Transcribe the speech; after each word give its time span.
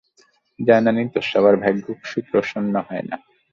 জানেনই 0.59 1.07
তো, 1.13 1.19
সবার 1.21 1.55
ভাগ্য 1.57 1.85
সুপ্রসন্ন 2.03 2.73
হয় 2.87 3.05
না। 3.09 3.17